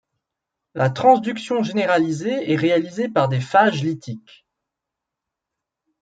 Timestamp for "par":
3.07-3.29